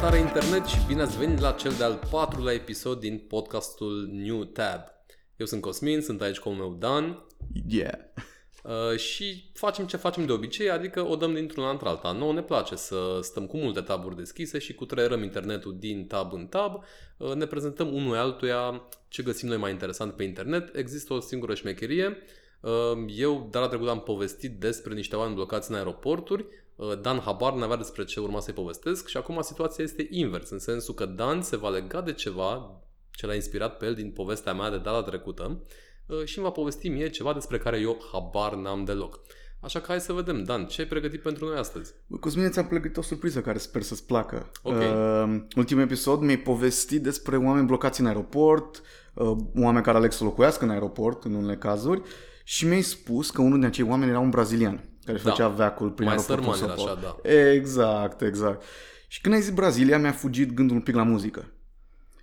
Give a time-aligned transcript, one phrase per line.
[0.00, 4.80] Salutare internet și bine ați venit la cel de-al patrulea episod din podcastul New Tab.
[5.36, 7.26] Eu sunt Cosmin, sunt aici cu meu Dan.
[7.68, 7.98] Yeah.
[8.62, 12.12] Uh, și facem ce facem de obicei, adică o dăm dintr-una într-alta.
[12.12, 16.32] Nouă ne place să stăm cu multe taburi deschise și cu trăierăm internetul din tab
[16.32, 16.82] în tab,
[17.16, 20.76] uh, ne prezentăm unul altuia ce găsim noi mai interesant pe internet.
[20.76, 22.16] Există o singură șmecherie.
[22.60, 26.46] Uh, eu, dar la trecut, am povestit despre niște oameni blocați în aeroporturi.
[26.78, 30.50] Uh, Dan Habar ne avea despre ce urma să-i povestesc și acum situația este invers,
[30.50, 34.10] în sensul că Dan se va lega de ceva ce l-a inspirat pe el din
[34.10, 35.62] povestea mea de data trecută
[36.06, 39.20] uh, și îmi va povesti mie ceva despre care eu habar n-am deloc.
[39.60, 41.94] Așa că hai să vedem, Dan, ce ai pregătit pentru noi astăzi?
[42.20, 44.50] Cosmin, ți-am pregătit o surpriză care sper să-ți placă.
[44.62, 44.76] Ok.
[44.76, 48.82] Uh, ultimul episod mi-ai povestit despre oameni blocați în aeroport,
[49.14, 52.02] uh, oameni care aleg să locuiască în aeroport, în unele cazuri,
[52.44, 55.30] și mi-ai spus că unul dintre acei oameni era un brazilian care Da.
[55.30, 57.20] făcea veacul prin Mai aeroportul sărman era Sao așa, Paulo.
[57.22, 57.30] da.
[57.52, 58.62] Exact, exact.
[59.08, 61.52] Și când ai zis Brazilia, mi-a fugit gândul un pic la muzică.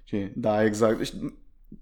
[0.03, 0.97] Și, da, exact.
[0.97, 1.13] Deci,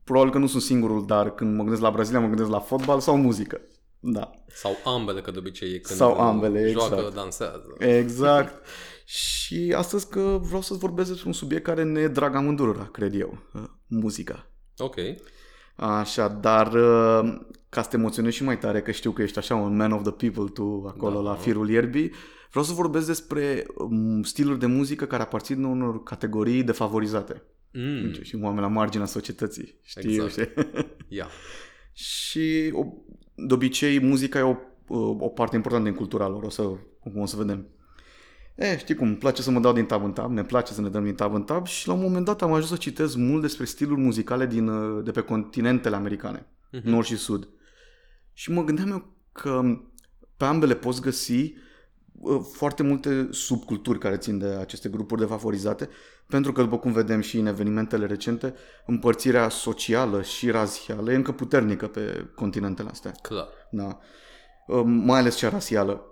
[0.04, 3.00] probabil că nu sunt singurul, dar când mă gândesc la Brazilia, mă gândesc la fotbal
[3.00, 3.62] sau muzică.
[4.00, 4.32] Da.
[4.48, 7.16] Sau ambele, că de obicei e când Sau ambele, joacă, exact.
[7.16, 7.64] dansează.
[7.80, 8.66] Exact.
[9.06, 13.20] și astăzi că vreau să-ți vorbesc despre un subiect care ne e drag amândurora, cred
[13.20, 13.38] eu.
[13.54, 14.48] uh, Muzica.
[14.78, 14.96] Ok.
[15.76, 17.40] Așa, dar uh,
[17.74, 20.02] ca să te emoționezi și mai tare, că știu că ești așa un man of
[20.02, 21.30] the people tu acolo Da.
[21.30, 22.12] la firul ierbii,
[22.50, 27.42] vreau să vorbesc despre um, stiluri de muzică care aparțin unor categorii defavorizate.
[27.74, 29.80] Mm, Și oameni la marginea societății.
[29.84, 30.14] Știi?
[30.14, 30.32] Exact.
[30.32, 30.48] știi?
[31.18, 31.28] ia.
[31.94, 32.86] și o,
[33.36, 34.56] de obicei muzica e o,
[35.20, 36.62] o parte importantă din cultura lor, o să,
[37.16, 37.68] o să vedem.
[38.56, 40.82] E, știi cum, îmi place să mă dau din tab în tab, ne place să
[40.82, 43.16] ne dăm din tab în tab și la un moment dat am ajuns să citesc
[43.16, 46.90] mult despre stiluri muzicale din, uh, de pe continentele americane, Mhm.
[46.90, 47.48] nord și sud.
[48.34, 49.62] Și mă gândeam eu că
[50.38, 51.54] pe ambele poți găsi
[52.20, 55.90] uh, foarte multe subculturi care țin de aceste grupuri defavorizate,
[56.28, 58.54] pentru că, după cum vedem și în evenimentele recente,
[58.86, 63.12] împărțirea socială și razială e încă puternică pe continentele astea.
[63.12, 63.48] Clar.
[63.72, 64.00] Da.
[64.68, 66.08] Uh, Mai ales cea rasială.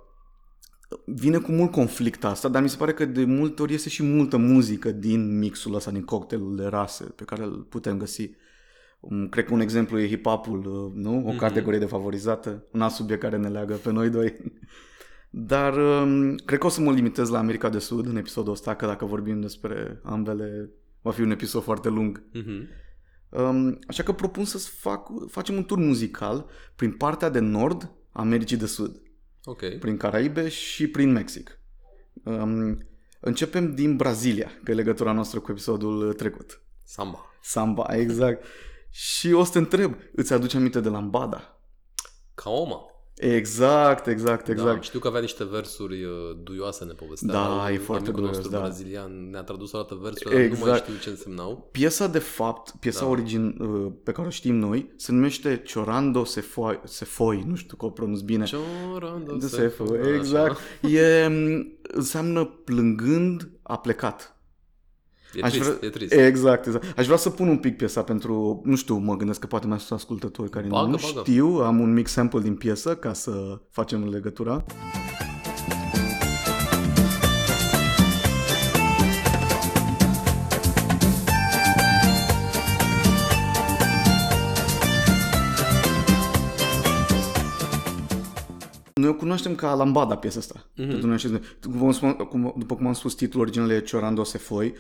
[1.06, 4.04] Vine cu mult conflict asta, dar mi se pare că de multe ori este și
[4.04, 8.22] multă muzică din mixul ăsta, din cocktailul de rase pe care îl putem găsi.
[8.22, 8.36] Um,
[9.30, 11.16] Cred că un exemplu e hip-hopul, uh, nu?
[11.26, 11.38] O Mhm.
[11.38, 14.38] categorie defavorizată, un alt subiect care ne leagă pe noi doi.
[15.30, 18.76] Dar um, cred că o să mă limitez la America de Sud în episodul ăsta,
[18.76, 20.70] că dacă vorbim despre ambele,
[21.02, 22.24] va fi un episod foarte lung.
[22.34, 22.68] Mhm.
[23.30, 26.46] Um, așa că propun să fac, facem un tur muzical
[26.76, 29.02] prin partea de nord a Americii de Sud,
[29.44, 29.62] Ok.
[29.80, 31.60] prin Caraibe și prin Mexic.
[32.24, 32.78] Um,
[33.20, 36.62] începem din Brazilia, că e legătura noastră cu episodul trecut.
[36.84, 37.26] Samba.
[37.42, 38.46] Samba, exact.
[38.92, 41.60] Și o să te întreb, îți aduce aminte de Lambada?
[42.34, 42.86] Ca oma.
[43.16, 44.84] Exact, exact, Da, exact.
[44.84, 46.12] știu că avea niște versuri uh,
[46.44, 47.34] duioase, ne povestea.
[47.34, 48.60] Da, Un e foarte amicul duios, nostru da.
[48.60, 50.84] brazilian ne-a tradus o dată versurile, dar nu mai Exact.
[50.88, 51.70] știu ce însemnau.
[51.72, 53.06] Piesa de fapt, piesa Da.
[53.06, 53.12] da.
[53.12, 57.56] origin uh, pe care o știm noi, se numește Chorando se foi, se foi nu
[57.56, 58.46] știu că o pronunț bine.
[58.46, 60.14] Ciorando De se se fă, fă, așa.
[60.16, 60.60] exact.
[60.82, 64.36] E, m, înseamnă plângând a plecat.
[65.34, 66.14] E Aș trist, vrea- e trist.
[66.14, 66.98] Exact, exact.
[67.00, 69.80] Aș vrea să pun un pic piesa pentru, nu știu, mă gândesc că poate mai
[69.80, 71.30] sunt ascultători care Bagă, nu bagă.
[71.30, 74.66] știu, am un mic sample din piesă ca să facem legătura.
[89.02, 90.66] Noi o cunoaștem ca Lambada piesa asta.
[90.76, 90.88] Mhm.
[90.88, 94.24] Pentru noi așa- După cum, spun- cum- după cum am spus, titlul original e Ciorando
[94.24, 94.74] se foi.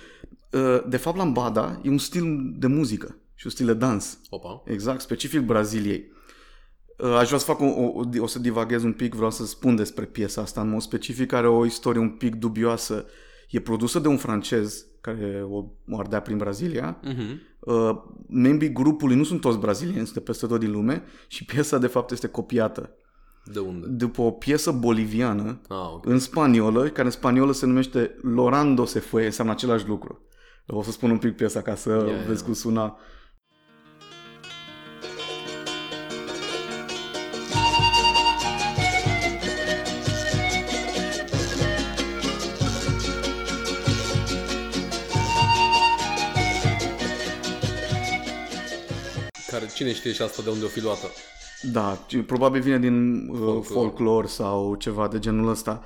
[0.51, 4.19] Uh, De fapt, Lambada e un stil de muzică și un stil de dans.
[4.29, 4.63] Opa.
[4.65, 6.11] Exact, specific Braziliei.
[6.97, 9.75] Uh, Aș vrea să fac o, o, o să divaghez un pic, vreau să spun
[9.75, 13.05] despre piesa asta în mod specific, are o istorie un pic dubioasă.
[13.49, 15.57] E produsă de un francez care o,
[15.89, 16.99] o ardea prin Brazilia.
[17.03, 17.39] Mhm.
[17.59, 17.89] Uh,
[18.29, 21.87] membrii grupului nu sunt toți brazilieni, sunt de peste tot din lume și piesa de
[21.87, 22.95] fapt este copiată
[23.43, 23.87] De unde?
[23.87, 26.05] după o piesă boliviană Ah, ok.
[26.05, 30.25] în spaniolă, care în spaniolă se numește Lorando se fue, înseamnă același lucru.
[30.67, 32.25] O să spun un pic piesa ca să Ia, yeah, ia.
[32.27, 32.97] vezi cum suna.
[49.47, 51.07] Care, cine știe și asta de unde o fi luată?
[51.71, 53.63] Da, ci- probabil vine din uh, Folclor.
[53.63, 55.83] folclor sau ceva de genul ăsta.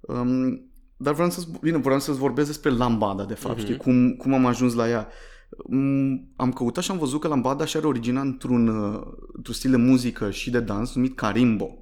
[0.00, 3.64] Um, dar vreau să bine, vreau să-ți vorbesc despre lambada, de fapt, Mhm.
[3.64, 5.08] știi, cum, cum am ajuns la ea.
[5.56, 9.00] Um, am căutat și am văzut că lambada și are originea într-un, uh,
[9.32, 11.78] într-un stil de muzică și de dans numit carimbo.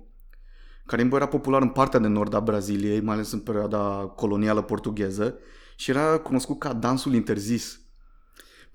[0.87, 5.35] Carimbo era popular în partea de nord a Braziliei, mai ales în perioada colonială portugheză
[5.77, 7.81] și era cunoscut ca dansul interzis.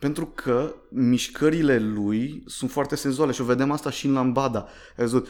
[0.02, 4.60] Pentru că mișcările lui sunt foarte senzuale și o vedem asta și în lambada.
[4.98, 5.28] Ai văzut,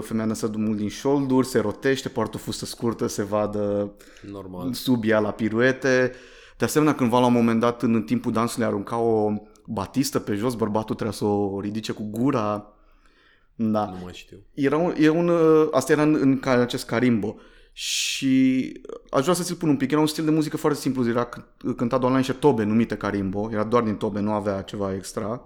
[0.00, 3.92] femeia năsă mult din șolduri, se rotește, poartă o fustă scurtă, se vadă
[4.30, 4.72] Normal.
[4.72, 6.12] sub ea la piruete.
[6.58, 9.32] De asemenea, cândva la un moment dat, în timpul dansului, arunca o
[9.66, 12.72] batistă pe jos, bărbatul trebuia să o ridice cu gura.
[13.54, 13.84] Da.
[13.84, 14.36] Nu mai știu.
[14.54, 17.36] Era un, era un, uh, asta era în, în ca- acest carimbo.
[17.78, 18.72] Și
[19.10, 19.90] aș vrea să ți-l pun un pic.
[19.90, 21.08] Era un stil de muzică foarte simplu.
[21.08, 23.48] Era c- cântat doar la niște tobe numite carimbo.
[23.52, 25.42] Era doar din tobe, nu avea ceva extra.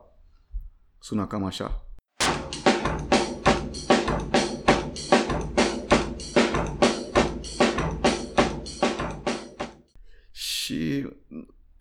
[0.99, 1.85] Suna cam așa.
[10.31, 11.07] Și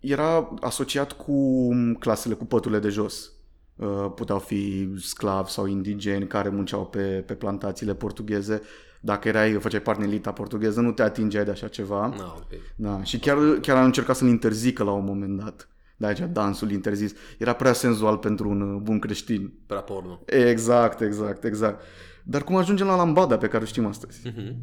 [0.00, 1.68] era asociat cu
[1.98, 3.32] clasele, cu păturile de jos.
[3.76, 8.62] Uh, Puteau fi sclavi sau indigeni care munceau pe, pe plantațiile portugheze.
[9.00, 12.06] Dacă erai, făceai parte din elita portugheză, nu te atingeai de așa ceva.
[12.18, 12.60] Na, ok.
[12.76, 15.68] Da, și chiar, chiar a încercat să-l interzică la un moment dat.
[15.96, 17.12] De aceea dansul interzis.
[17.38, 19.52] Era prea senzual pentru un uh, bun creștin.
[19.66, 20.20] Prea porno.
[20.26, 21.82] Exact, exact, exact.
[22.24, 24.20] Dar cum ajungem la lambada pe care o știm astăzi?
[24.24, 24.56] Mhm.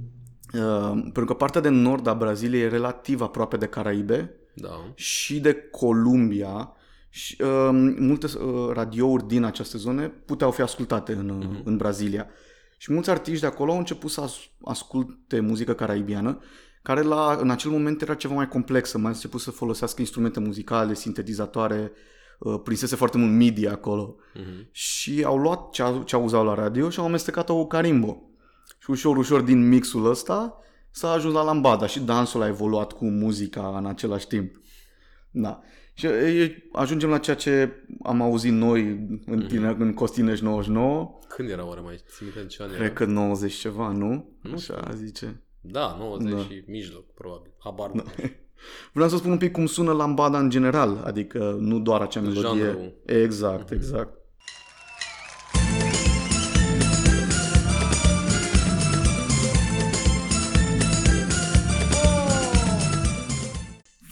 [0.54, 4.92] Uh, pentru că partea de nord a Braziliei e relativ aproape de Caraibe Da.
[4.95, 6.72] și de Columbia
[7.10, 7.69] și uh,
[8.00, 12.28] multe uh, radiouri din aceste zone puteau fi ascultate în, uh, în Brazilia.
[12.77, 16.39] Și mulți artiști de acolo au început să as- asculte muzică caraibiană,
[16.81, 20.94] care la, în acel moment era ceva mai complexă, mai început să folosească instrumente muzicale,
[20.94, 21.91] sintetizatoare,
[22.39, 24.15] uh, prinsese foarte mult MIDI acolo.
[24.33, 24.68] Mhm.
[24.71, 28.21] Și au luat ce, au- ce auzau la radio și au amestecat-o cu carimbo.
[28.79, 30.59] Și ușor, ușor din mixul ăsta
[30.91, 34.56] s-a ajuns la lambada și dansul a evoluat cu muzica în același timp.
[35.31, 35.62] Da.
[35.97, 37.71] Și e, ajungem la ceea ce
[38.03, 38.81] am auzit noi
[39.25, 42.77] în, tine, în Costinești 99, Când era oare mai ții minte în ce an era?
[42.77, 44.29] cred că 90 ceva, nu?
[44.41, 45.41] Nu Așa zice.
[45.61, 46.38] Da, 90 Da.
[46.39, 47.51] și mijloc, probabil.
[47.59, 48.03] Habar nu.
[48.94, 52.63] Vreau să spun un pic cum sună lambada în general, adică nu doar acea melodie.
[52.63, 52.93] Genrul.
[53.05, 54.17] Exact, exact.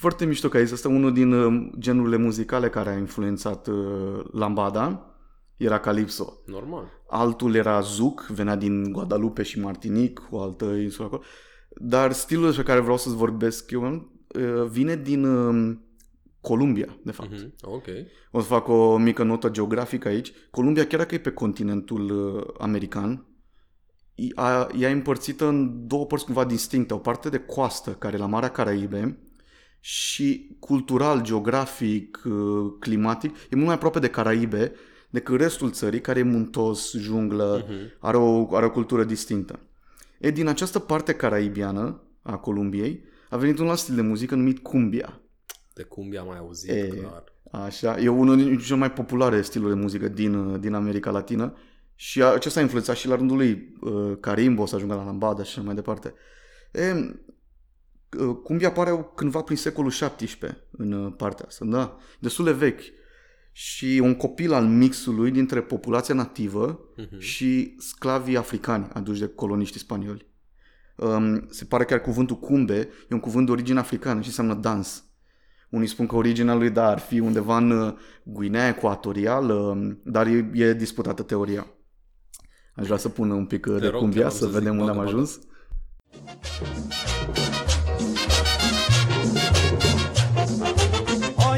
[0.05, 5.15] Foarte mișto că aici asta unul din uh, genurile muzicale care a influențat uh, lambada.
[5.57, 6.41] Era Calypso.
[6.45, 6.89] Normal.
[7.09, 11.21] Altul era Zuc, venea din Guadalupe și Martinic, o altă insulă acolo.
[11.69, 15.77] Dar stilul despre care vreau să-ți vorbesc eu uh, vine din uh,
[16.41, 17.31] Columbia, de fapt.
[17.31, 17.53] Mhm.
[17.61, 17.85] Ok.
[18.31, 20.31] O să fac o mică notă geografică aici.
[20.51, 23.27] Columbia, chiar dacă e pe continentul uh, american,
[24.15, 26.93] e- a- ea e împărțită în două părți cumva distincte.
[26.93, 29.19] O parte de coastă, care e la Marea Caraibe,
[29.87, 34.71] și cultural, geografic, uh, climatic, e mult mai aproape de Caraibe
[35.09, 37.75] decât restul țării, care e muntos, junglă, Mhm.
[37.99, 39.59] are, o, are o cultură distinctă.
[40.19, 44.59] E din această parte caraibiană a Columbiei a venit un alt stil de muzică numit
[44.59, 45.19] cumbia.
[45.73, 46.87] De cumbia am mai auzit, E.
[46.87, 47.23] clar.
[47.51, 51.53] Așa, e unul din cele mai populare stiluri de muzică din, din America Latină
[51.95, 55.43] și a- acesta a influențat și la rândul lui uh, Carimbo să ajungă la lambada
[55.43, 56.13] și așa mai departe.
[56.71, 57.09] E, uh,
[58.43, 60.09] cumbia apare cândva prin secolul XVII
[60.71, 61.97] în uh, partea asta, da?
[62.19, 62.81] Destul de vechi.
[63.51, 67.19] Și un copil al mixului dintre populația nativă Mhm.
[67.19, 70.33] și sclavii africani aduși de coloniștii spanioli.
[70.95, 75.03] Um, se pare chiar cuvântul cumbe e un cuvânt de origine africană și înseamnă dans.
[75.69, 77.93] Unii spun că originea lui da ar fi undeva în uh,
[78.23, 81.67] Guinea Ecuatorială, um, dar e, e disputată teoria.
[82.75, 84.45] Aș vrea să pun un pic uh, Te de rog, cumbia te rog să să
[84.45, 85.29] zic, vedem unde am bagă, bagă.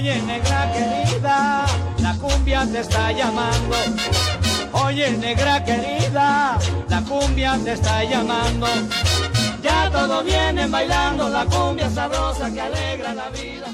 [0.07, 1.65] Oye, negra querida,
[2.01, 3.75] la cumbia te está llamando.
[4.85, 8.67] Oye, negra querida, la cumbia te está llamando.
[9.61, 13.67] Ya todos vienen bailando la cumbia sabrosa que alegra la vida.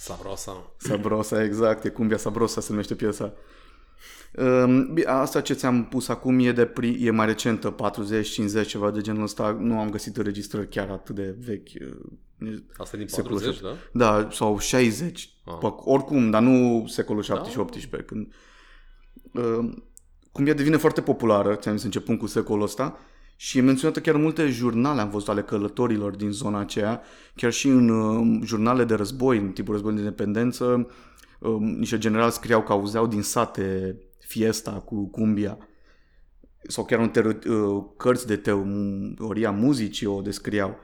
[0.00, 0.54] Sabrosa.
[0.78, 3.32] Sabrosa, exact, e cumbia Sabrosa se numește piesa.
[4.36, 7.74] Um, bine, asta ce ți-am pus acum e, de pri, e mai recentă,
[8.62, 9.56] 40-50, ceva de genul ăsta.
[9.60, 11.70] Nu am găsit înregistrări chiar atât de vechi.
[12.40, 13.76] Uh, Asta e din Secolul 40, da?
[13.92, 15.30] Da, sau 60.
[15.44, 15.54] Ah.
[15.62, 15.72] Ah.
[15.76, 17.62] Oricum, dar nu secolul 17 Da.
[17.62, 18.08] 18.
[18.08, 18.32] Când,
[19.32, 19.74] uh,
[20.32, 22.98] cumbia devine foarte populară, ți-am zis, începând cu secolul ăsta,
[23.36, 27.02] și e menționată chiar în multe jurnale, am văzut ale călătorilor din zona aceea,
[27.34, 30.88] chiar și în uh, jurnale de război, în timpul războiului de independență,
[31.40, 35.58] uh, niște generali scriau că auzeau din sate fiesta cu cumbia
[36.62, 40.78] sau chiar în tero- uh, cărți de teoria muzicii o descriau.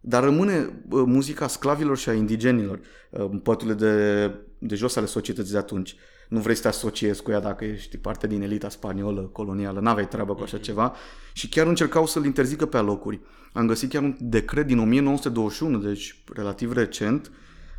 [0.00, 2.80] Dar rămâne uh, muzica sclavilor și a indigenilor,
[3.10, 5.94] uh, în păturile de, de jos ale societății de atunci.
[6.28, 10.08] nu vrei să te asociezi cu ea dacă ești parte din elita spaniolă, colonială, n-aveai
[10.08, 10.94] treabă cu așa ceva
[11.32, 13.20] și chiar încercau să-l interzică pe alocuri.
[13.52, 17.30] Am găsit chiar un decret din 1921, deci relativ recent,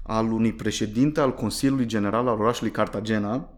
[0.03, 3.49] al unui președinte al Consiliului General al orașului Cartagena,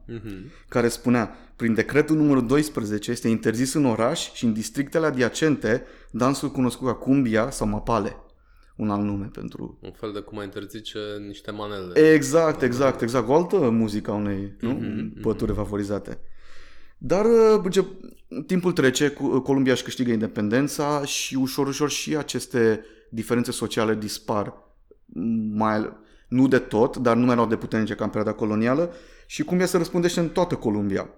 [0.67, 6.51] care spunea, prin decretul numărul 12 este interzis în oraș și în districtele adiacente dansul
[6.51, 8.15] cunoscut ca cumbia sau mapale.
[8.75, 9.77] Un alt nume pentru...
[9.81, 12.13] Un fel de cum ai interzice niște manele.
[12.13, 13.29] Exact, exact, exact.
[13.29, 14.79] O altă muzică a unei nu?
[15.21, 16.19] pături favorizate.
[16.97, 17.85] Dar uh, ce,
[18.45, 24.53] timpul trece, cu- Columbia își câștigă independența și ușor, ușor și aceste diferențe sociale dispar.
[25.53, 28.93] Mai, nu de tot, dar nu mai erau de puternice ca în perioada colonială
[29.25, 31.09] și Cumbia se răspundește în toată Columbia.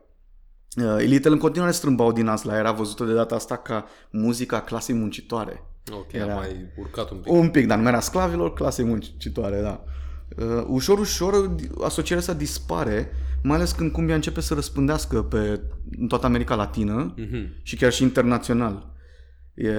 [0.78, 4.96] Uh, Elitele în continuare strâmbau din Asla, era văzută de data asta ca muzica clasei
[4.96, 5.64] muncitoare.
[5.94, 7.32] Ok, Era- am mai urcat un pic.
[7.32, 9.84] Un pic, dar nu era sclavilor, clase muncitoare, da.
[10.38, 13.12] Uh, ușor, ușor asocierea asta dispare,
[13.44, 15.62] mai ales când cumbia începe să răspândească pe
[16.00, 17.52] în toată America Latină Mhm.
[17.62, 18.94] și chiar și internațional.
[19.54, 19.72] E,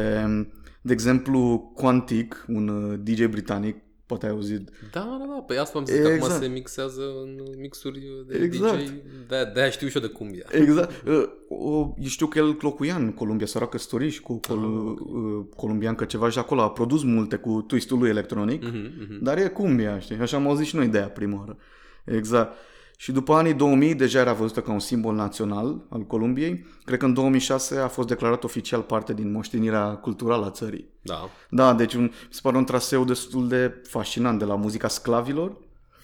[0.83, 4.69] de exemplu, Quantic, un uh, DJ britanic, poate ai auzit.
[4.93, 5.43] Da, da, da.
[5.47, 6.43] Păi asta am zis că acum Exact.
[6.43, 8.79] se mixează în mixuri de Exact.
[8.79, 8.89] DJ.
[9.29, 10.45] De, de-aia știu și eu de cumbia.
[10.51, 11.07] Exact.
[11.07, 15.45] Uh, o, eu știu că el locuia în Columbia, săracă căsătorit cu col, Ah, uh,
[15.57, 18.63] columbiancă ceva și acolo a produs multe cu twistul lui electronic.
[18.65, 19.23] Mhm, mhm.
[19.23, 20.17] Dar e cumbia, știi?
[20.17, 21.57] Așa am auzit și noi de ea prima oară.
[22.05, 22.57] Exact.
[22.97, 26.67] Și după anii 2000 deja era văzută ca un simbol național al Columbiei.
[26.85, 30.89] Cred că în 2006 a fost declarat oficial parte din moștenirea culturală a țării.
[31.03, 31.29] Da.
[31.51, 35.57] Da, deci un, mi se pare un traseu destul de fascinant de la muzica sclavilor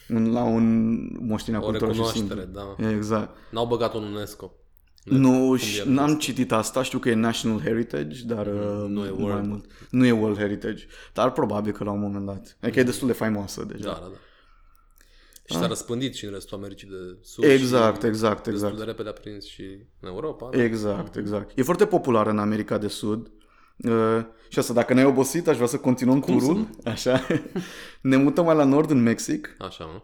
[0.09, 0.97] în- la un
[1.27, 2.77] moștenirea O culturală și recunoaștere, simbol.
[2.79, 2.89] da.
[2.91, 3.37] Exact.
[3.51, 4.51] N-au băgat-o în UNESCO.
[5.05, 6.19] Nu, Cumbia și nu n-am este.
[6.19, 9.47] citit asta, știu că e National Heritage, dar uh, nu e mai World.
[9.49, 9.65] mult.
[9.91, 12.57] Nu e World Heritage, dar probabil că la un moment dat.
[12.63, 13.85] Adică e destul de faimoasă deja.
[13.85, 14.17] Da, da, da.
[15.45, 17.45] Și s-a răspândit și în restul Americii de Sud.
[17.45, 17.51] Ah.
[17.53, 18.77] Exact, și exact, Destul exact.
[18.77, 19.63] de repede a prins și
[20.01, 20.49] în Europa.
[20.53, 20.63] da.
[20.63, 21.59] Exact, exact.
[21.59, 23.31] E foarte populară în America de Sud.
[23.77, 26.69] Uh, și asta, dacă ne-ai obosit, aș vrea să continuăm Cum să turul.
[26.85, 27.27] Așa.
[28.03, 29.57] ne mutăm mai la nord, în Mexic.
[29.59, 30.03] Așa, nu?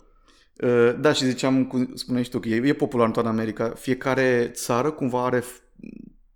[0.68, 3.68] Uh, da, și ziceam, cum spuneai și tu, că e, e popular în toată America.
[3.68, 5.62] Fiecare țară cumva are f-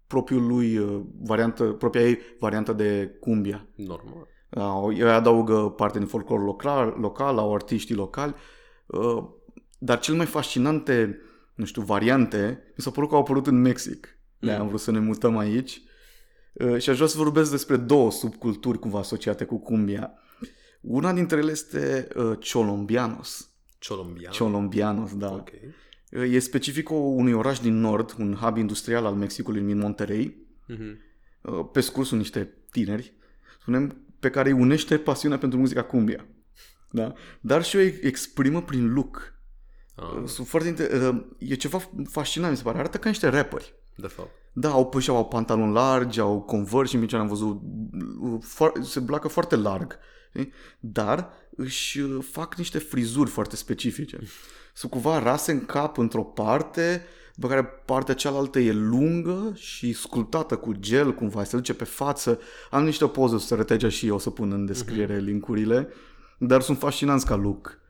[0.06, 3.66] propriul lui uh, variantă, propria ei variantă de cumbia.
[3.74, 4.26] Normal.
[4.50, 8.40] Au- Ei adaugă parte din folclor local, local au artiștii locali, uh,
[9.78, 11.18] dar cel mai fascinante,
[11.54, 14.06] nu știu, variante, mi s-a părut că au apărut în Mexic.
[14.38, 15.82] de am vrut să ne mutăm aici.
[16.52, 20.12] Uh, Și aș vrea să vorbesc despre două subculturi cumva asociate cu cumbia.
[20.80, 23.50] Una dintre ele este uh, Cholombianos.
[23.88, 24.32] Colombian.
[24.38, 25.32] Cholombianos, da.
[25.32, 25.48] Ok.
[26.12, 30.36] Uh, E specific unui oraș din nord, un hub industrial al Mexicului, numit Monterrey.
[30.68, 30.98] Mhm.
[31.42, 33.12] Uh, Pe scurt sunt niște tineri,
[33.60, 36.26] spunem, pe care îi unește pasiunea pentru muzica cumbia.
[36.92, 37.12] Da?
[37.40, 39.34] Dar și o exprimă prin look.
[39.94, 41.02] Ah, Sunt foarte inter...
[41.14, 42.78] uh, E ceva fascinant, mi se pare.
[42.78, 43.74] Arată ca niște rapperi.
[43.96, 44.30] de fapt.
[44.52, 47.60] Da, au păși, au pantaloni largi, au conversi, în picioare am văzut,
[48.20, 49.98] uh, fo- se blacă foarte larg.
[50.28, 50.52] știi?
[50.80, 54.18] Dar își uh, fac niște frizuri foarte specifice.
[54.74, 60.56] Sunt cumva rase în cap într-o parte, după care partea cealaltă e lungă și sculptată
[60.56, 62.40] cu gel, cumva, se duce pe față.
[62.70, 65.88] Am niște poze să arăt aici și eu o să pun în descriere linkurile,
[66.46, 67.80] dar sunt fascinanți ca look.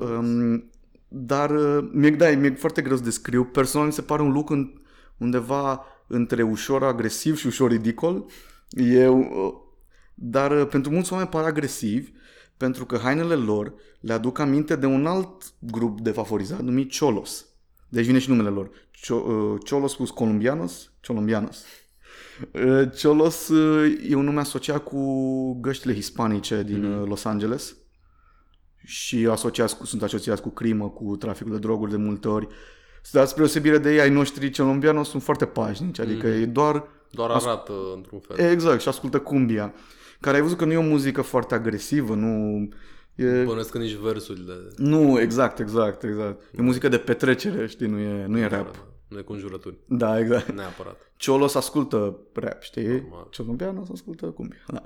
[0.00, 0.70] Um,
[1.08, 3.44] dar uh, mi-e, da, mi-e foarte greu să descriu.
[3.44, 4.72] Personal mi se pare un look în,
[5.18, 8.24] undeva între ușor agresiv și ușor ridicol.
[8.70, 9.26] E, uh,
[10.14, 12.10] dar uh, pentru mulți oameni pare agresiv
[12.56, 17.46] pentru că hainele lor le aduc aminte de un alt grup de favorizat numit Cholos.
[17.88, 18.70] Deci vine și numele lor.
[18.90, 21.64] Cho, uh, Cholos plus Colombianos, Colombianos.
[22.52, 27.76] Uh, Cholos uh, e un nume asociat cu găștile hispanice din uh, Los Angeles
[28.84, 32.48] și asociați cu, sunt asociați cu crimă, cu traficul de droguri de multe ori.
[33.12, 36.40] Dar spre osebire de ei, ai noștri colombianos sunt foarte pașnici, adică Mhm.
[36.42, 38.50] e doar Doar arată într-un fel.
[38.50, 39.74] Exact, și ascultă cumbia.
[40.20, 42.68] Care ai văzut că nu e o muzică foarte agresivă, nu...
[43.14, 43.42] E...
[43.42, 44.54] Bănuiesc că nici versurile...
[44.76, 46.42] Nu, exact, exact, exact.
[46.58, 48.86] E muzică de petrecere, știi, nu e, nu e rap.
[49.10, 49.78] Nu e conjurături.
[49.88, 50.52] Da, exact.
[50.52, 51.12] Neapărat.
[51.24, 52.86] Cholos ascultă rap, știi?
[52.86, 53.28] Normal.
[53.36, 54.64] Colombianos ascultă cumbia.
[54.66, 54.82] Da.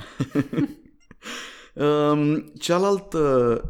[2.10, 3.62] um, cealaltă,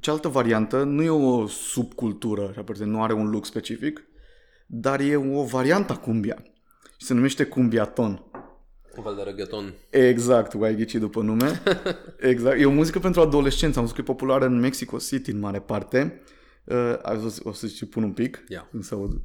[0.00, 4.04] cealaltă variantă nu e o subcultură, așa, per se, nu are un look specific,
[4.66, 6.42] dar e o variantă a cumbia.
[6.98, 8.24] Și se numește cumbiaton.
[8.96, 9.74] Un fel de reggaeton.
[9.90, 11.62] Exact, ai ghicit după nume.
[12.30, 12.60] Exact.
[12.60, 13.76] E o muzică pentru adolescenți.
[13.76, 16.22] Am văzut că e populară în Mexico City în mare parte.
[16.64, 18.44] Uh, ai văzut- o să-ți pun un pic.
[18.48, 18.68] Ia.
[18.70, 19.20] Când se aud.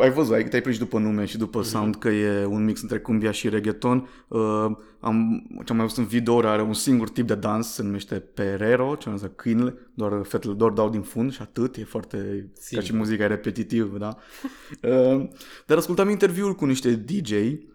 [0.00, 2.98] Ai văzut, ai, te-ai prins după nume și după sound că e un mix între
[2.98, 4.08] cumbia și reggaeton.
[4.28, 4.40] Uh,
[5.00, 8.14] am, ce am mai văzut în video are un singur tip de dans, se numește
[8.14, 12.16] perero, ce înseamnă câinele, doar fetele doar dau din fund și atât, e foarte,
[12.52, 12.78] Simplu.
[12.78, 14.16] ca și muzica e repetitiv, da.
[14.82, 15.28] Uh,
[15.66, 17.32] dar ascultam interviuri cu niște DJ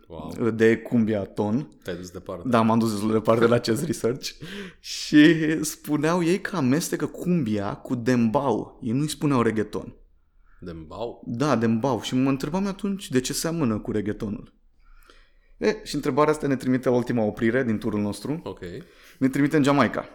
[0.08, 0.50] Wow.
[0.50, 2.48] de cumbia ton Te-ai dus departe.
[2.50, 4.30] da, m-am dus destul de departe la acest research
[4.80, 8.80] și spuneau ei că amestecă cumbia cu dembau.
[8.84, 9.94] Ei nu-i spuneau reggaeton.
[10.60, 11.24] Dembau?
[11.26, 12.02] Da, dembau.
[12.02, 14.54] Și mă întrebam atunci de ce seamănă cu reggaetonul.
[15.58, 18.40] E, și întrebarea asta ne trimite la ultima oprire din turul nostru.
[18.44, 18.62] Ok.
[19.20, 20.10] Ne trimite în Jamaica.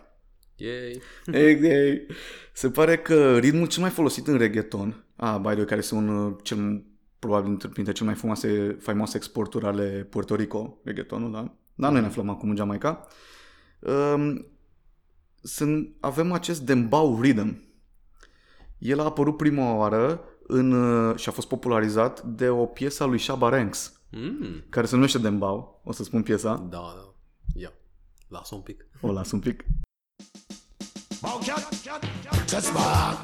[0.57, 1.01] Yay.
[1.33, 2.07] Ei, ei.
[2.53, 5.95] Se pare că ritmul cel mai folosit în reggaeton, a, by the way, care este
[5.95, 6.85] un uh, cel,
[7.19, 11.55] probabil dintre- printre cele mai faimoase, faimoase exporturi ale Puerto Rico, reggaetonul, da?
[11.75, 13.07] Dar noi ne aflăm acum în Jamaica.
[13.79, 14.47] Um,
[15.43, 17.63] sunt, avem acest dembau rhythm.
[18.79, 23.07] El a apărut prima oară în, uh, și a fost popularizat de o piesă a
[23.07, 24.65] lui Shabba Ranks, Mm.
[24.69, 25.81] care se numește Dembau.
[25.85, 26.67] O să spun piesa.
[26.71, 27.15] Da, da.
[27.61, 27.73] Ia.
[28.29, 28.87] Lasă un pic.
[29.01, 29.65] O las un pic.
[32.53, 33.17] That's bad.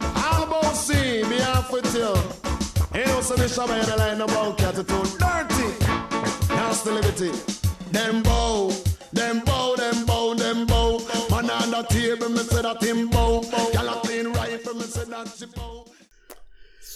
[0.00, 2.12] All about see me off with you.
[2.94, 5.68] Ain't no some shabba in the line about cat too dirty.
[6.56, 7.30] Nasty liberty.
[7.92, 8.70] Them bow,
[9.12, 10.98] them bow, them bow, them bow.
[11.30, 13.42] Man on the table, me say that him bow.
[13.72, 15.84] Gyal a clean rifle, me say that she bow.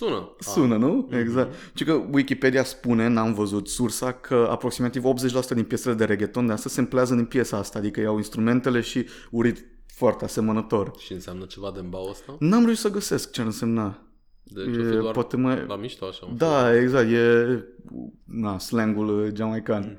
[0.01, 0.37] Sună.
[0.39, 1.09] Sună, nu?
[1.11, 1.55] Exact.
[1.75, 6.53] Și că Wikipedia spune, n-am văzut sursa, că aproximativ 80% din piesele de reggaeton de
[6.53, 10.93] astăzi se împlează din piesa asta, adică iau instrumentele și urit foarte asemănător.
[10.99, 12.37] Și înseamnă ceva dembau ăsta?
[12.39, 14.03] N-am reușit să găsesc ce ar însemna.
[14.43, 15.65] Deci o fi E, doar poate mai...
[15.67, 16.27] la mișto așa.
[16.27, 17.65] un Da, exact, e
[18.25, 19.99] na, slangul uh, jamaican.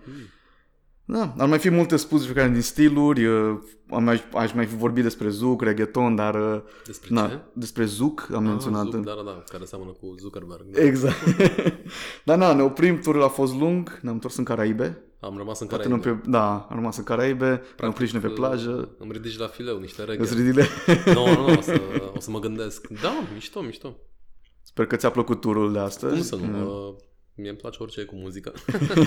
[1.12, 3.58] Da, ar mai fi multe spus fiecare din stiluri, uh,
[3.89, 7.39] am mai, aș mai fi vorbit despre zouk, reggaeton, dar uh, Despre na, ce?
[7.53, 8.84] despre zouk am Ah, menționat.
[8.84, 10.62] Zuc, în- da, da, da, care seamănă cu Zuckerberg.
[10.72, 10.82] Da.
[10.82, 11.15] Exact.
[12.25, 15.03] Dar na, ne oprim, turul a fost lung, ne-am întors în Caraibe.
[15.20, 18.13] Am rămas în Poate care nu pe, da, am rămas în Caraibe, ne oprim și
[18.13, 18.89] noi pe plajă.
[18.98, 20.22] Îmi ridici la fileu niște reghe.
[20.22, 20.65] Îți ridile.
[21.13, 21.82] Nu, nu, nu, o să,
[22.15, 22.88] o să mă gândesc.
[22.88, 23.95] Da, mișto, mișto.
[24.63, 26.13] Sper că ți-a plăcut turul de astăzi.
[26.13, 26.88] Cum să nu?
[26.88, 26.95] Uh,
[27.41, 28.54] mie îmi place orice e cu muzică.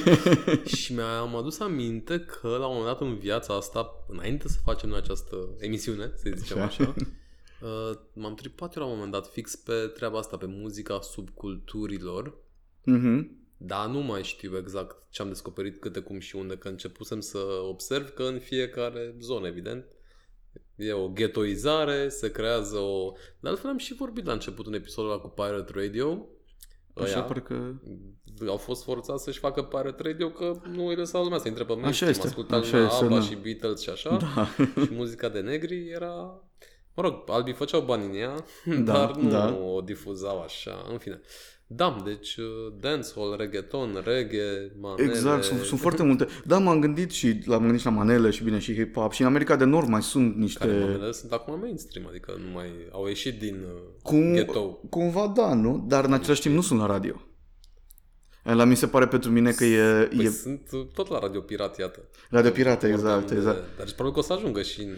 [0.76, 4.88] și mi-am adus aminte că la un moment dat în viața asta, înainte să facem
[4.88, 6.82] noi această emisiune, să zicem Așa.
[6.84, 6.94] așa,
[7.62, 12.34] uh, m-am tripat eu la un moment dat fix pe treaba asta, pe muzica subculturilor,
[12.84, 13.30] Mhm.
[13.56, 17.38] dar nu mai știu exact ce am descoperit, câte, cum și unde, că începusem să
[17.68, 19.84] observ că în fiecare zonă, evident,
[20.76, 23.12] e o ghettoizare, se creează o...
[23.40, 26.26] De altfel am și vorbit la început un episod ăla cu Pirate Radio.
[26.94, 27.80] Așa, Ăia parcă...
[28.48, 31.74] au fost forțați să-și facă Pirate Radio că nu îi lăsa lumea să intre pe
[31.74, 32.10] mainstream.
[32.10, 33.20] este, Asculta așa lumea este, ABBA da.
[33.20, 34.16] și Beatles și așa.
[34.16, 34.48] Da.
[34.84, 36.42] Și muzica de negri era...
[36.96, 39.54] Mă rog, albii făceau bani în ea, Da, dar nu da.
[39.54, 40.86] o difuzau așa.
[40.90, 41.20] În fine.
[41.76, 42.44] Da, deci uh,
[42.80, 45.08] dancehall, reggaeton, reggae, manele...
[45.08, 46.26] Exact, sunt, sunt foarte multe.
[46.44, 49.20] Da, m-am gândit și la, m-am gândit și la manele și bine și hip-hop și
[49.20, 50.58] în America de Nord mai sunt niște...
[50.58, 54.80] Care manele sunt acum mainstream, adică nu mai au ieșit din uh, Cum, ghetto.
[54.90, 55.84] cumva da, nu?
[55.88, 57.22] Dar în același timp nu sunt la radio.
[58.42, 61.40] La mi se pare pentru mine că e, Păi e sunt uh, tot la Radio
[61.40, 62.08] Pirat, iată.
[62.30, 63.76] Radio Pirate, Vorbeam exact, de- exact.
[63.76, 64.94] Dar probabil că o să ajungă și în...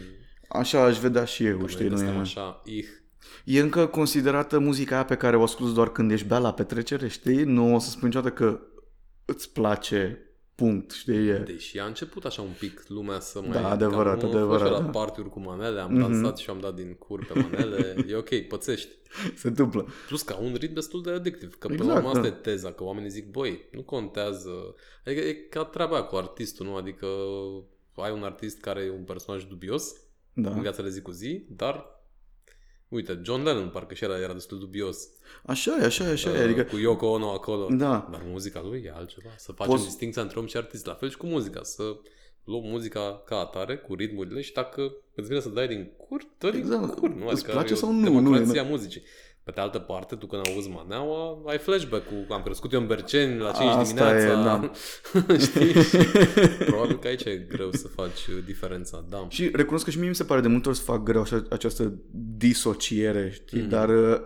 [0.49, 2.87] Așa aș vedea și eu, Noi știi, nu suntem e, așa, ih.
[3.45, 7.09] E încă considerată muzica aia pe care o asculti doar când ești bea la petrecere,
[7.09, 7.43] știi?
[7.45, 8.61] Nu o să spun niciodată că
[9.25, 10.21] îți place,
[10.55, 11.29] punct, știi?
[11.29, 11.39] E.
[11.47, 13.51] Deși a început așa un pic lumea să mai...
[13.62, 14.85] Da, adevărat, că am adevărat, fost și eu da.
[14.85, 16.01] la party cu manele, am Mhm.
[16.01, 17.97] dansat și am dat din cur pe manele.
[18.09, 18.89] e ok, pățești.
[19.35, 19.87] Se întâmplă.
[20.07, 21.55] Plus că au un ritm destul de adictiv.
[21.59, 22.27] Că până Exact, la urmă asta da.
[22.27, 24.51] e teza, că oamenii zic, băi, nu contează.
[25.05, 26.75] Adică e ca treaba cu artistul, nu?
[26.77, 27.07] Adică
[27.95, 29.93] ai un artist care e un personaj dubios
[30.33, 30.51] Da.
[30.51, 31.96] în viața de zi cu zi, dar
[32.88, 35.09] Uite, John Lennon parcă și era, era destul dubios.
[35.44, 36.38] Așa e, așa e, așa e.
[36.38, 37.68] uh, Adică, Cu Yoko Ono acolo.
[37.70, 38.09] Da.
[38.11, 39.29] Dar muzica lui e altceva.
[39.37, 40.87] Să facem Poți- distinția între om și artist.
[40.87, 41.62] La fel și cu muzica.
[41.62, 41.83] Să
[42.44, 46.51] luăm muzica ca atare, cu ritmurile și dacă îți vine să dai din cur, dă
[46.51, 46.94] din Exact.
[46.94, 47.09] cur.
[47.09, 47.22] Nu?
[47.25, 48.03] Îți Adică place e o sau nu?
[48.03, 49.03] democrația Nu e- muzicii.
[49.47, 52.87] Pe de altă parte, tu când auzi maneaua, ai flashback cu am crescut eu în
[52.87, 54.43] Berceni la 5 Asta e, dimineața.
[54.43, 54.71] da.
[55.47, 55.73] Știi?
[56.71, 59.05] Probabil că aici e greu să faci uh, diferența.
[59.09, 59.27] Da.
[59.29, 61.43] Și recunosc că și mie mi se pare de multe ori să fac greu așa,
[61.51, 61.95] această
[62.37, 63.61] disociere, știi?
[63.61, 63.69] Mhm.
[63.69, 64.21] Dar uh,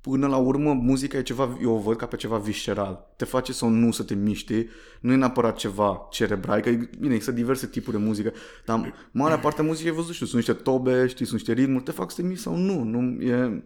[0.00, 3.14] până la urmă muzica e ceva, eu o văd ca pe ceva visceral.
[3.16, 4.66] Te face sau nu să te miști,
[5.00, 8.32] nu e neapărat ceva cerebral, că bine, există diverse tipuri de muzică,
[8.64, 11.84] dar marea parte a muzicii, ai văzut, știu, sunt niște tobe, știi, sunt niște ritmuri,
[11.84, 13.62] te fac să te miști sau nu, nu e...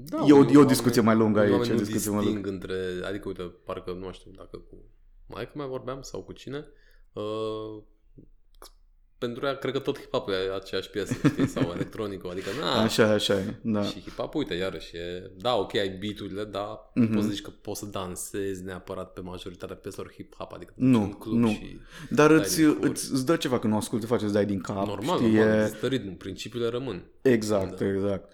[0.00, 1.78] Da, E o- unii e o oameni- discuție mai lungă unii aici, oameni e o
[1.78, 4.76] nu discuție mai disting între, adică uite, parcă nu știu dacă cu
[5.26, 6.66] mai mai vorbeam sau cu cine,
[7.12, 7.82] uh,
[9.18, 11.46] pentru ea, cred că tot hip-hop e aceeași piesă, știi?
[11.46, 13.82] Sau electronică, adică, na, Așa, așa e, da.
[13.82, 17.06] Și hip-hop, uite, iarăși, e, da, ok, ai beat-urile, dar Mhm.
[17.06, 17.14] mm-hmm.
[17.14, 20.98] poți să zici că poți să dansezi neapărat pe majoritatea pieselor hip-hop, adică te Nu,
[20.98, 21.48] duci în club nu.
[21.48, 21.80] și
[22.10, 22.88] Dar dai îți, din cur.
[22.88, 25.30] îți, îți dă ceva când o asculti, te face să dai din cap, normal, știi?
[25.32, 25.62] normal, e...
[25.64, 27.04] există ritmul, principiile rămân.
[27.22, 28.32] Exact, exact.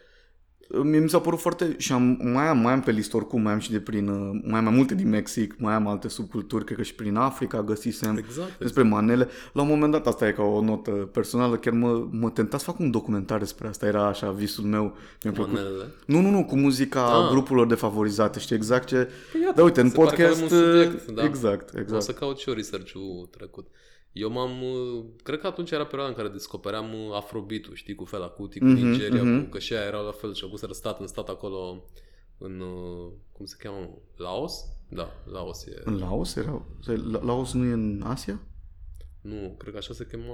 [0.82, 1.74] Mie mi s-a părut foarte...
[1.78, 4.08] Și am, mai, am, mai am pe listă oricum, mai am și de prin...
[4.08, 7.16] uh, Mai am mai multe din Mexic, mai am alte subculturi, cred că și prin
[7.16, 9.28] Africa găsisem Exact, despre manele.
[9.52, 12.64] La un moment dat, asta e ca o notă personală, chiar mă, mă tenta să
[12.64, 14.96] fac un documentar despre asta, era așa visul meu.
[15.22, 15.52] Mi-a plăcut.
[15.52, 15.84] Manelele.
[16.06, 17.28] Nu, nu, nu, cu muzica Ah.
[17.30, 19.08] grupurilor defavorizate, știi exact ce...
[19.32, 20.52] Păi iată, da, uite, în se pare că avem podcast...
[20.52, 21.24] un subiect, uh, da.
[21.24, 22.02] Exact, O exact.
[22.02, 23.66] să caut și eu research-ul trecut.
[24.14, 28.04] Eu m-am, uh, cred că atunci era perioada în care descopeream uh, Afrobeat-ul, știi, cu
[28.04, 29.42] Fela Kuti, cu Mhm, Nigeria, mhm.
[29.42, 31.84] cu, că și aia erau la fel și acuseră stat în stat acolo
[32.38, 33.88] în, uh, cum se cheamă, mă?
[34.16, 34.64] Laos?
[34.88, 35.80] Da, Laos e.
[35.84, 36.66] În Laos erau?
[37.10, 38.40] La- Laos nu e în Asia?
[39.20, 40.32] Nu, cred că așa se cheamă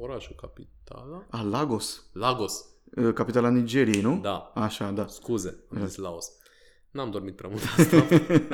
[0.00, 1.26] orașul, capitala?
[1.30, 2.06] A, Lagos.
[2.12, 4.18] Lagos, Uh, Capitala Nigeriei, nu?
[4.22, 4.52] da.
[4.54, 5.06] Așa, da.
[5.06, 6.32] Scuze, am zis Laos.
[6.92, 8.06] N-am dormit prea mult asta.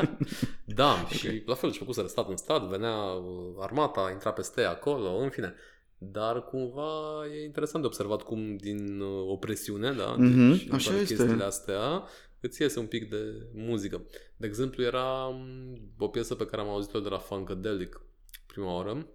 [0.81, 4.70] da, și la fel și făcuseră stat în stat, venea uh, armata, intra peste ea
[4.70, 5.55] acolo, în fine.
[5.98, 10.88] Dar cumva e interesant de observat cum din uh, opresiune, da, Mhm, deci, în așa
[10.90, 11.14] toate este.
[11.14, 12.05] chestiile astea,
[12.40, 14.03] îți iese un pic de muzică.
[14.37, 18.01] De exemplu, era um, o piesă pe care am auzit-o de la Funkadelic
[18.46, 19.07] prima oară,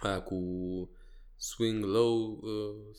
[0.00, 0.36] aia cu
[1.36, 2.94] Swing Low, uh,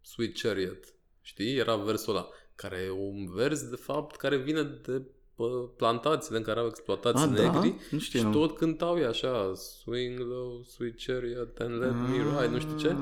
[0.00, 0.84] Sweet Chariot,
[1.22, 1.56] știi?
[1.56, 5.02] Era versul ăla, care e un vers, de fapt, care vine de
[5.36, 5.42] pe
[5.76, 7.42] plantațiile în care au exploatați A, da?
[7.42, 8.32] negri Nu și știam.
[8.32, 12.88] tot cântau e așa, Swing Low, Sweet Chariot and let me ride, nu știu ce.
[12.88, 12.96] Ah.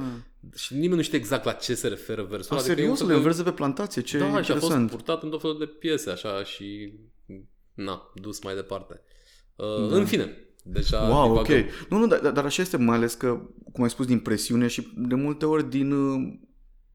[0.54, 2.64] Și nimeni nu știe exact la ce se referă versul A, ăla.
[2.72, 2.98] adică e un serios?
[2.98, 4.02] fel Le de- înverzi de pe plantație?
[4.02, 4.90] Ce da, și a fost interesant.
[4.90, 6.92] purtat în tot felul de piese, așa, și
[7.74, 9.00] na, dus mai departe.
[9.56, 9.96] Uh, Da.
[9.96, 11.46] În fine, deja Wow, ok.
[11.46, 11.66] divagăm.
[11.88, 13.40] Nu, nu, dar, dar așa este, mai ales că,
[13.72, 16.32] cum ai spus, din presiune și de multe ori din uh,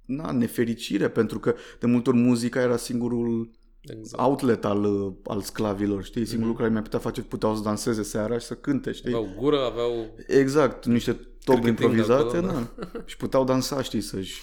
[0.10, 3.50] na, nefericire, pentru că de multe ori muzica era singurul
[3.82, 4.24] Exact.
[4.24, 6.26] outlet al, uh, al sclavilor, știi?
[6.26, 9.14] Singurul lucru care mi-a putea face, puteau să danseze seara și să cânte, știi?
[9.14, 9.92] Aveau gură, aveau
[10.28, 12.52] Exact, niște top Cârcăting de improvizate, acolo, da.
[12.52, 12.72] na.
[13.10, 14.42] Și puteau dansa, știi, să-și...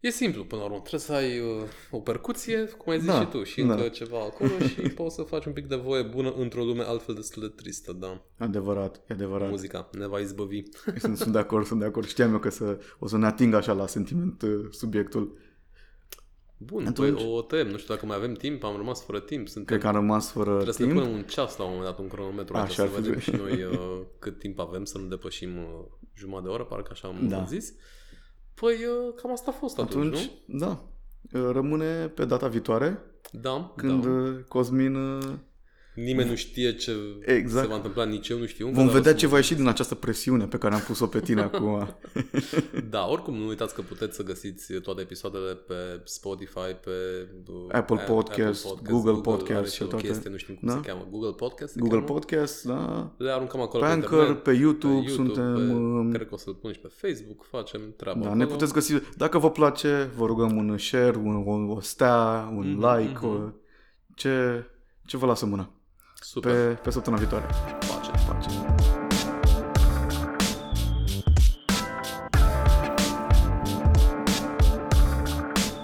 [0.00, 0.78] E simplu, până la urmă.
[0.78, 3.74] Trebuie să ai uh, o percuție, cum ai zis Da, și tu, și da.
[3.74, 7.14] încă ceva acolo și poți să faci un pic de voie bună într-o lume altfel
[7.14, 8.22] destul de tristă, da.
[8.38, 9.48] Adevărat, e adevărat.
[9.50, 10.62] Muzica ne va izbăvi.
[10.98, 12.06] Sunt, sunt de acord, sunt de acord.
[12.06, 15.38] Știam eu că să, o să ne ating așa la sentiment uh, subiectul.
[16.56, 17.66] Bun, Atunci- păi o tăiem.
[17.68, 19.46] Nu știu dacă mai avem timp, am rămas fără timp.
[19.48, 21.00] Suntem, Cred că am rămas fără trebuie să ne timp.
[21.00, 23.10] punem un ceas la un moment dat, un cronometru, Așa așa să ar fi vedem
[23.10, 23.22] bine.
[23.22, 25.84] și noi uh, cât timp avem, să nu depășim uh,
[26.14, 27.44] jumătate de oră, parcă așa am Da.
[27.44, 27.74] zis.
[28.60, 30.78] Păi uh, cam asta a fost atunci, Atunci, da.
[31.32, 32.88] Uh, Rămâne pe data viitoare,
[33.32, 33.40] nu?
[33.40, 34.10] Da, când da.
[34.10, 34.96] uh, Cosmin...
[35.98, 37.62] uh, Nimeni nu știe ce Exact.
[37.64, 38.64] se va întâmpla, nici eu nu știu.
[38.66, 41.06] Vom dar o vedea să- ce va ieși din această presiune pe care am pus-o
[41.06, 41.88] pe tine acum.
[42.90, 46.90] Da, oricum nu uitați că puteți să găsiți toate episoadele pe Spotify, pe
[47.48, 50.06] uh, Apple A- Podcast, Google Podcast are și și o toate.
[50.06, 50.74] chestie, nu știu cum Da?
[50.82, 52.12] se cheamă, Google Podcast se Google cheamă?
[52.12, 53.12] Podcast, da.
[53.18, 56.36] Le aruncăm acolo Pe pe, Anchor, internet, pe YouTube, suntem, Pe, um, cred că o
[56.36, 58.44] să-l pun și pe Facebook, facem treaba Da, acolo.
[58.44, 58.92] ne puteți găsi.
[59.16, 63.26] Dacă vă place, vă rugăm un share, un, o, o stea, un Mhm, like, mhm.
[63.26, 63.50] o,
[64.14, 64.64] ce,
[65.06, 65.72] ce vă lasă mâna.
[66.20, 67.46] Super, Pe, pe săptămâna viitoare.
[67.80, 68.10] face.
[68.28, 68.67] Pace.